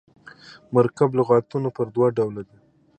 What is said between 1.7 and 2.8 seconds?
پر دوه ډوله دي.